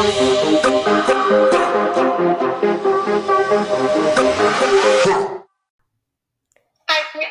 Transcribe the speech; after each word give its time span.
I'm 0.00 0.06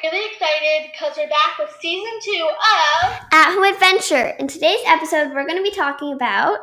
really 0.04 0.28
excited 0.28 0.92
because 0.92 1.18
we're 1.18 1.30
back 1.30 1.58
with 1.58 1.76
season 1.82 2.12
two 2.24 2.48
of 2.48 3.12
At 3.32 3.56
Home 3.56 3.64
Adventure. 3.64 4.36
In 4.38 4.48
today's 4.48 4.82
episode, 4.86 5.34
we're 5.34 5.48
going 5.48 5.58
to 5.58 5.64
be 5.64 5.72
talking 5.72 6.14
about. 6.14 6.60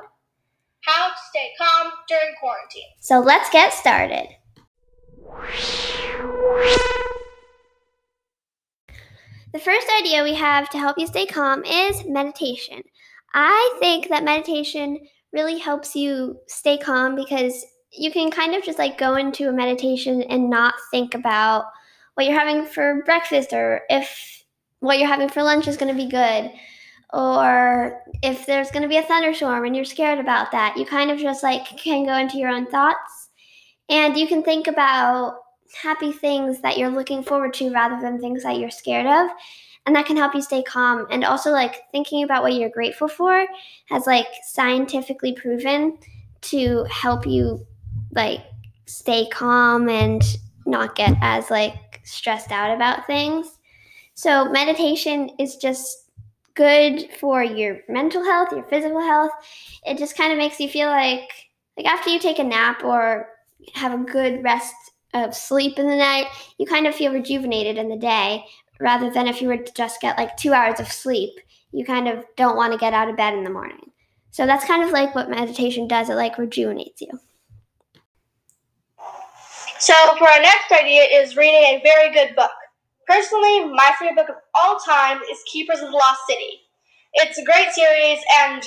How 0.85 1.09
to 1.09 1.15
Stay 1.31 1.51
Calm 1.59 1.90
During 2.09 2.37
Quarantine. 2.38 2.87
So 3.01 3.19
let's 3.19 3.51
get 3.51 3.73
started. 3.73 4.29
The 9.53 9.59
first 9.59 9.88
idea 9.99 10.23
we 10.23 10.35
have 10.35 10.71
to 10.71 10.79
help 10.79 10.99
you 10.99 11.09
stay 11.09 11.27
calm 11.27 11.65
is 11.65 12.04
meditation. 12.07 12.85
I 13.35 13.77
think 13.81 14.09
that 14.09 14.23
meditation 14.23 15.01
really 15.33 15.58
helps 15.58 15.95
you 15.95 16.38
stay 16.47 16.79
calm 16.79 17.15
because 17.15 17.65
you 17.93 18.11
can 18.11 18.30
kind 18.30 18.55
of 18.55 18.65
just 18.65 18.79
like 18.79 18.98
go 18.98 19.15
into 19.15 19.49
a 19.49 19.52
meditation 19.52 20.23
and 20.23 20.51
not 20.51 20.75
think 20.91 21.15
about 21.15 21.66
what 22.15 22.27
you're 22.27 22.39
having 22.39 22.65
for 22.65 23.02
breakfast 23.05 23.52
or 23.52 23.83
if 23.89 24.45
what 24.80 24.99
you're 24.99 25.09
having 25.09 25.29
for 25.29 25.43
lunch 25.43 25.69
is 25.69 25.77
going 25.77 25.95
to 25.95 26.02
be 26.02 26.09
good 26.09 26.51
or 27.12 28.02
if 28.23 28.47
there's 28.47 28.71
going 28.71 28.83
to 28.83 28.89
be 28.89 28.97
a 28.97 29.02
thunderstorm 29.02 29.65
and 29.65 29.77
you're 29.77 29.85
scared 29.85 30.19
about 30.19 30.51
that. 30.52 30.77
You 30.77 30.85
kind 30.85 31.11
of 31.11 31.19
just 31.19 31.43
like 31.43 31.65
can 31.77 32.05
go 32.05 32.16
into 32.16 32.38
your 32.38 32.51
own 32.51 32.66
thoughts 32.66 33.30
and 33.88 34.16
you 34.16 34.27
can 34.27 34.43
think 34.43 34.66
about 34.66 35.38
happy 35.80 36.13
things 36.13 36.61
that 36.61 36.79
you're 36.79 36.91
looking 36.91 37.23
forward 37.23 37.55
to 37.55 37.73
rather 37.73 38.01
than 38.01 38.21
things 38.21 38.43
that 38.43 38.59
you're 38.59 38.71
scared 38.71 39.07
of 39.07 39.30
and 39.87 39.95
that 39.95 40.07
can 40.07 40.17
help 40.17 40.35
you 40.35 40.43
stay 40.43 40.63
calm. 40.63 41.07
And 41.11 41.25
also 41.25 41.51
like 41.51 41.83
thinking 41.93 42.25
about 42.25 42.43
what 42.43 42.55
you're 42.55 42.69
grateful 42.69 43.09
for 43.09 43.47
has 43.89 44.07
like 44.07 44.27
scientifically 44.45 45.33
proven 45.33 45.99
to 46.43 46.85
help 46.85 47.27
you 47.27 47.65
like 48.13 48.41
stay 48.87 49.29
calm 49.30 49.88
and 49.88 50.23
not 50.66 50.97
get 50.97 51.16
as 51.23 51.51
like 51.51 52.01
stressed 52.05 52.51
out 52.51 52.75
about 52.75 53.07
things. 53.07 53.59
So 54.15 54.51
meditation 54.51 55.30
is 55.38 55.57
just 55.57 56.10
good 56.55 57.10
for 57.21 57.45
your 57.45 57.80
mental 57.88 58.25
health 58.25 58.51
your 58.51 58.65
physical 58.65 59.01
health. 59.01 59.30
It 59.85 59.99
just 59.99 60.16
kind 60.16 60.32
of 60.32 60.38
makes 60.38 60.59
you 60.59 60.69
feel 60.69 60.88
like 60.88 61.30
like 61.77 61.87
after 61.87 62.10
you 62.10 62.19
take 62.19 62.38
a 62.38 62.45
nap 62.45 62.82
or 62.82 63.29
have 63.75 63.93
a 63.93 64.03
good 64.03 64.42
rest 64.42 64.75
of 65.14 65.34
sleep 65.34 65.78
in 65.78 65.86
the 65.86 65.97
night 65.97 66.27
you 66.58 66.66
kind 66.66 66.86
of 66.86 66.94
feel 66.94 67.12
rejuvenated 67.12 67.78
in 67.78 67.88
the 67.88 67.97
day 67.97 68.44
rather 68.80 69.10
than 69.10 69.27
if 69.27 69.41
you 69.41 69.48
were 69.48 69.56
to 69.56 69.72
just 69.72 70.00
get 70.00 70.19
like 70.19 70.36
two 70.36 70.52
hours 70.52 70.80
of 70.80 70.92
sleep, 70.92 71.32
you 71.72 71.84
kind 71.84 72.08
of 72.08 72.24
don't 72.36 72.56
want 72.56 72.72
to 72.72 72.78
get 72.78 72.94
out 72.94 73.08
of 73.08 73.16
bed 73.16 73.34
in 73.34 73.44
the 73.44 73.50
morning. 73.50 73.91
So 74.30 74.46
that's 74.46 74.66
kind 74.66 74.82
of 74.82 74.91
like 74.91 75.14
what 75.14 75.30
meditation 75.30 75.88
does, 75.88 76.10
it 76.10 76.14
like 76.14 76.38
rejuvenates 76.38 77.00
you. 77.00 77.19
So, 79.78 79.94
for 80.19 80.28
our 80.28 80.41
next 80.41 80.72
idea 80.72 81.02
is 81.02 81.36
reading 81.36 81.62
a 81.62 81.82
very 81.82 82.12
good 82.12 82.34
book. 82.34 82.50
Personally, 83.06 83.66
my 83.66 83.92
favorite 83.98 84.16
book 84.16 84.30
of 84.30 84.36
all 84.54 84.78
time 84.78 85.20
is 85.30 85.38
Keepers 85.52 85.80
of 85.80 85.91
the 85.91 85.97
Lost 85.97 86.20
City. 86.27 86.62
It's 87.14 87.38
a 87.38 87.44
great 87.44 87.70
series, 87.72 88.19
and 88.41 88.62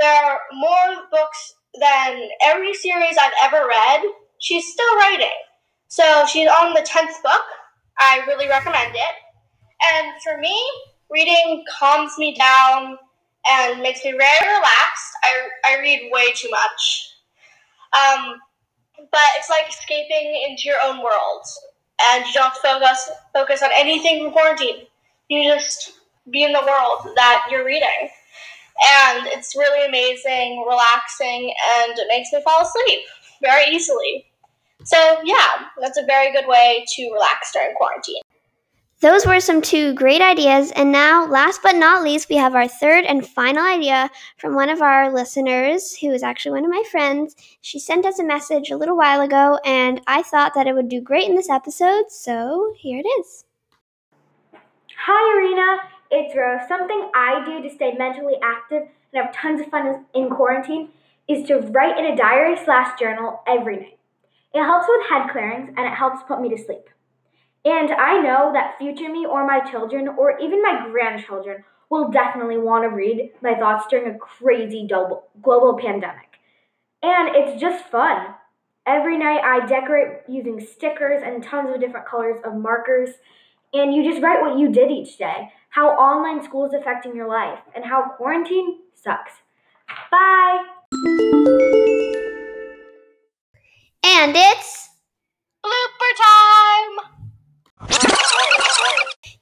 there 0.00 0.24
are 0.24 0.40
more 0.52 1.04
books 1.12 1.54
than 1.80 2.28
every 2.44 2.74
series 2.74 3.16
I've 3.16 3.32
ever 3.42 3.68
read. 3.68 4.02
She's 4.40 4.72
still 4.72 4.94
writing. 4.96 5.36
So, 5.86 6.26
she's 6.26 6.48
on 6.48 6.74
the 6.74 6.80
10th 6.80 7.22
book. 7.22 7.44
I 7.98 8.22
really 8.26 8.48
recommend 8.48 8.94
it. 8.94 9.14
And 9.82 10.12
for 10.22 10.38
me, 10.38 10.60
reading 11.10 11.64
calms 11.78 12.18
me 12.18 12.34
down 12.34 12.98
and 13.50 13.80
makes 13.80 14.04
me 14.04 14.12
very 14.12 14.54
relaxed. 14.54 15.12
I, 15.22 15.74
I 15.74 15.80
read 15.80 16.10
way 16.12 16.32
too 16.32 16.50
much. 16.50 17.14
Um, 17.94 18.36
but 18.98 19.20
it's 19.36 19.48
like 19.48 19.68
escaping 19.68 20.46
into 20.48 20.64
your 20.64 20.78
own 20.82 21.02
world. 21.02 21.44
And 22.12 22.24
you 22.26 22.32
don't 22.32 22.54
focus, 22.56 23.10
focus 23.32 23.62
on 23.62 23.70
anything 23.72 24.22
from 24.22 24.32
quarantine. 24.32 24.86
You 25.28 25.52
just 25.52 25.92
be 26.30 26.44
in 26.44 26.52
the 26.52 26.60
world 26.60 27.14
that 27.16 27.46
you're 27.50 27.64
reading. 27.64 28.10
And 29.02 29.26
it's 29.26 29.56
really 29.56 29.86
amazing, 29.86 30.64
relaxing, 30.68 31.52
and 31.78 31.98
it 31.98 32.06
makes 32.08 32.32
me 32.32 32.40
fall 32.42 32.62
asleep 32.62 33.00
very 33.42 33.74
easily. 33.74 34.26
So, 34.84 35.20
yeah, 35.24 35.66
that's 35.80 35.98
a 35.98 36.04
very 36.04 36.32
good 36.32 36.46
way 36.46 36.84
to 36.86 37.10
relax 37.12 37.52
during 37.52 37.74
quarantine. 37.74 38.22
Those 39.00 39.24
were 39.24 39.38
some 39.38 39.62
two 39.62 39.94
great 39.94 40.20
ideas. 40.20 40.72
And 40.72 40.90
now, 40.90 41.24
last 41.24 41.60
but 41.62 41.76
not 41.76 42.02
least, 42.02 42.28
we 42.28 42.34
have 42.34 42.56
our 42.56 42.66
third 42.66 43.04
and 43.04 43.24
final 43.24 43.64
idea 43.64 44.10
from 44.38 44.56
one 44.56 44.68
of 44.68 44.82
our 44.82 45.12
listeners, 45.12 45.96
who 45.96 46.10
is 46.10 46.24
actually 46.24 46.50
one 46.52 46.64
of 46.64 46.70
my 46.70 46.82
friends. 46.90 47.36
She 47.60 47.78
sent 47.78 48.04
us 48.04 48.18
a 48.18 48.24
message 48.24 48.70
a 48.70 48.76
little 48.76 48.96
while 48.96 49.20
ago, 49.20 49.60
and 49.64 50.00
I 50.08 50.22
thought 50.22 50.52
that 50.54 50.66
it 50.66 50.74
would 50.74 50.88
do 50.88 51.00
great 51.00 51.28
in 51.28 51.36
this 51.36 51.48
episode. 51.48 52.10
So 52.10 52.74
here 52.76 53.00
it 53.04 53.08
is. 53.20 53.44
Hi, 55.06 55.38
Arena. 55.38 55.78
It's 56.10 56.34
Rose. 56.34 56.66
Something 56.66 57.08
I 57.14 57.44
do 57.46 57.62
to 57.62 57.72
stay 57.72 57.92
mentally 57.92 58.34
active 58.42 58.82
and 59.12 59.24
have 59.24 59.32
tons 59.32 59.60
of 59.60 59.68
fun 59.68 60.06
in 60.12 60.28
quarantine 60.28 60.88
is 61.28 61.46
to 61.46 61.58
write 61.58 61.98
in 61.98 62.06
a 62.06 62.16
diary 62.16 62.56
slash 62.64 62.98
journal 62.98 63.42
every 63.46 63.76
night. 63.76 63.98
It 64.54 64.64
helps 64.64 64.86
with 64.88 65.08
head 65.08 65.30
clearings 65.30 65.72
and 65.76 65.86
it 65.86 65.94
helps 65.94 66.24
put 66.26 66.40
me 66.40 66.48
to 66.48 66.58
sleep. 66.58 66.88
And 67.64 67.90
I 67.90 68.20
know 68.20 68.50
that 68.52 68.78
future 68.78 69.08
me 69.08 69.26
or 69.26 69.46
my 69.46 69.60
children 69.70 70.08
or 70.08 70.38
even 70.38 70.62
my 70.62 70.88
grandchildren 70.90 71.64
will 71.90 72.10
definitely 72.10 72.58
want 72.58 72.84
to 72.84 72.88
read 72.88 73.32
my 73.42 73.54
thoughts 73.54 73.86
during 73.88 74.14
a 74.14 74.18
crazy 74.18 74.86
global 74.86 75.78
pandemic. 75.78 76.38
And 77.02 77.34
it's 77.34 77.60
just 77.60 77.84
fun. 77.86 78.34
Every 78.86 79.18
night 79.18 79.40
I 79.44 79.66
decorate 79.66 80.22
using 80.28 80.60
stickers 80.60 81.22
and 81.24 81.42
tons 81.42 81.74
of 81.74 81.80
different 81.80 82.06
colors 82.06 82.40
of 82.44 82.54
markers. 82.54 83.10
And 83.72 83.92
you 83.94 84.02
just 84.10 84.22
write 84.22 84.40
what 84.40 84.58
you 84.58 84.70
did 84.72 84.90
each 84.90 85.18
day, 85.18 85.50
how 85.68 85.90
online 85.90 86.42
school 86.42 86.64
is 86.66 86.72
affecting 86.72 87.14
your 87.14 87.28
life, 87.28 87.58
and 87.74 87.84
how 87.84 88.14
quarantine 88.16 88.78
sucks. 88.94 89.32
Bye! 90.10 90.64
And 94.02 94.34
it's 94.34 94.88
blooper 95.62 96.12
time! 96.16 97.18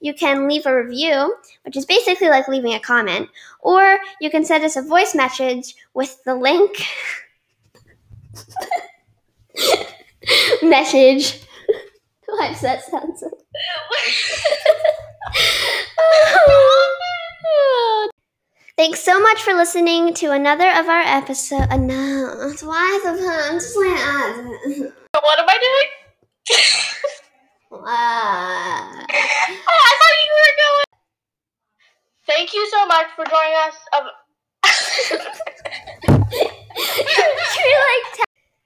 You 0.06 0.15
can 0.15 0.47
leave 0.47 0.67
a 0.67 0.84
review, 0.84 1.34
which 1.65 1.77
is 1.77 1.84
basically 1.84 2.28
like 2.28 2.47
leaving 2.47 2.75
a 2.75 2.78
comment, 2.78 3.28
or 3.59 3.99
you 4.21 4.31
can 4.31 4.44
send 4.44 4.62
us 4.62 4.77
a 4.77 4.83
voice 4.83 5.17
message 5.17 5.75
with 5.94 6.22
the 6.22 6.37
link 6.37 6.81
message. 10.62 11.41
Why 12.27 12.53
does 12.53 12.61
that 12.61 12.84
sound 12.84 13.19
so? 13.19 13.28
Thanks 18.77 19.00
so 19.00 19.21
much 19.21 19.43
for 19.43 19.55
listening 19.55 20.15
to 20.15 20.31
another 20.31 20.71
of 20.71 20.87
our 20.87 21.03
episodes. 21.03 21.66
Uh, 21.69 21.78
no, 21.78 22.53
why 22.62 23.00
the 23.03 23.11
What 25.15 25.41
am 25.41 25.49
I 25.49 25.59
doing? 25.59 25.89
Uh, 27.72 27.78
oh, 27.78 27.83
I 27.89 29.97
thought 29.99 30.16
you 30.22 30.34
were 30.34 30.55
going. 30.62 30.87
Thank 32.47 32.55
you 32.55 32.71
so 32.71 32.87
much 32.87 33.07
for 33.17 33.25
joining 33.25 33.57
us. 33.67 33.75
Um, 33.93 34.07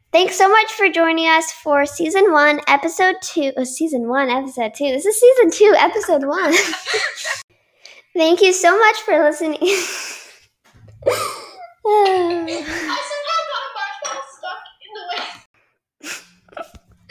Thanks 0.13 0.37
so 0.37 0.51
much 0.51 0.71
for 0.73 0.91
joining 0.91 1.27
us 1.27 1.51
for 1.51 1.87
season 1.87 2.31
one, 2.31 2.61
episode 2.69 3.17
two. 3.23 3.53
Oh, 3.57 3.65
season 3.65 4.07
one, 4.07 4.29
episode 4.29 4.75
two. 4.75 4.85
This 4.85 5.07
is 5.07 5.19
season 5.19 5.51
two, 5.51 5.75
episode 5.79 6.27
one. 6.27 6.53
Thank 8.15 8.43
you 8.43 8.53
so 8.53 8.79
much 8.79 8.97
for 8.97 9.19
listening. 9.19 9.57
I 9.63 9.67
somehow 12.37 13.41
got 13.49 13.65
a 13.65 13.73
marshmallow 13.79 14.27
stuck 14.37 14.61
in 14.85 14.93
the 14.93 15.05
way. 15.09 15.25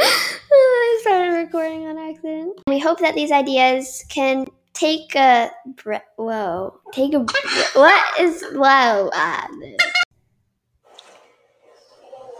I 0.51 0.99
started 1.01 1.35
recording 1.35 1.87
on 1.87 1.97
accident. 1.97 2.61
We 2.67 2.77
hope 2.77 2.99
that 2.99 3.15
these 3.15 3.31
ideas 3.31 4.05
can 4.09 4.45
take 4.79 5.13
a 5.15 5.51
bre- 5.83 6.07
whoa, 6.15 6.79
take 6.93 7.13
a 7.13 7.19
what 7.73 8.19
is 8.19 8.43
whoa. 8.53 9.09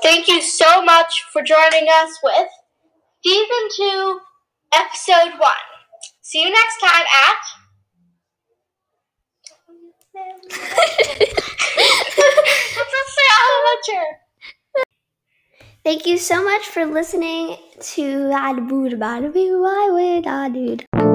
Thank 0.02 0.30
you 0.30 0.42
so 0.42 0.82
much 0.84 1.26
for 1.34 1.42
joining 1.42 1.88
us 2.02 2.18
with 2.24 2.48
season 3.24 3.68
two, 3.76 4.20
episode 4.74 5.38
one. 5.38 5.52
See 6.22 6.42
you 6.42 6.50
next 6.50 6.80
time 6.80 7.06
at. 7.06 7.36
Let's 11.76 13.16
say 13.16 13.28
adventure. 13.50 14.08
Thank 15.84 16.06
you 16.06 16.18
so 16.18 16.44
much 16.44 16.66
for 16.66 16.86
listening 16.86 17.58
to 17.82 18.02
Why 19.62 19.90
would 19.92 20.28
I 20.28 20.50
dude? 20.50 21.09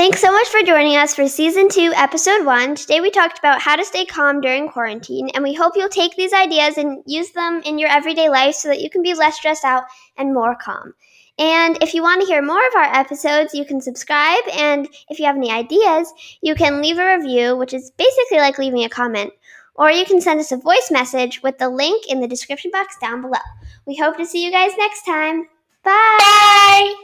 Thanks 0.00 0.22
so 0.22 0.32
much 0.32 0.48
for 0.48 0.62
joining 0.62 0.96
us 0.96 1.14
for 1.14 1.28
season 1.28 1.68
two, 1.68 1.92
episode 1.94 2.46
one. 2.46 2.74
Today 2.74 3.02
we 3.02 3.10
talked 3.10 3.38
about 3.38 3.60
how 3.60 3.76
to 3.76 3.84
stay 3.84 4.06
calm 4.06 4.40
during 4.40 4.66
quarantine, 4.66 5.28
and 5.34 5.44
we 5.44 5.52
hope 5.52 5.74
you'll 5.76 5.90
take 5.90 6.16
these 6.16 6.32
ideas 6.32 6.78
and 6.78 7.02
use 7.04 7.32
them 7.32 7.60
in 7.66 7.78
your 7.78 7.90
everyday 7.90 8.30
life 8.30 8.54
so 8.54 8.68
that 8.68 8.80
you 8.80 8.88
can 8.88 9.02
be 9.02 9.12
less 9.12 9.36
stressed 9.36 9.62
out 9.62 9.82
and 10.16 10.32
more 10.32 10.56
calm. 10.56 10.94
And 11.38 11.76
if 11.82 11.92
you 11.92 12.00
want 12.00 12.22
to 12.22 12.26
hear 12.26 12.40
more 12.40 12.66
of 12.66 12.76
our 12.76 12.94
episodes, 12.94 13.52
you 13.52 13.66
can 13.66 13.78
subscribe. 13.78 14.42
And 14.54 14.88
if 15.10 15.18
you 15.18 15.26
have 15.26 15.36
any 15.36 15.52
ideas, 15.52 16.10
you 16.40 16.54
can 16.54 16.80
leave 16.80 16.96
a 16.96 17.18
review, 17.18 17.54
which 17.58 17.74
is 17.74 17.90
basically 17.90 18.38
like 18.38 18.56
leaving 18.56 18.84
a 18.84 18.88
comment. 18.88 19.34
Or 19.74 19.90
you 19.90 20.06
can 20.06 20.22
send 20.22 20.40
us 20.40 20.50
a 20.50 20.56
voice 20.56 20.88
message 20.90 21.42
with 21.42 21.58
the 21.58 21.68
link 21.68 22.06
in 22.08 22.20
the 22.20 22.26
description 22.26 22.70
box 22.70 22.96
down 23.02 23.20
below. 23.20 23.36
We 23.84 23.98
hope 23.98 24.16
to 24.16 24.24
see 24.24 24.42
you 24.42 24.50
guys 24.50 24.72
next 24.78 25.02
time. 25.02 25.42
Bye. 25.84 26.16
Bye. 26.18 26.94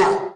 Huh. 0.00 0.27